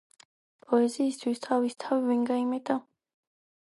პოეზიისთვის 0.69 1.43
თავის 1.47 1.77
თავი 1.85 2.07
ვინ 2.09 2.27
გაიმეტა. 2.31 2.79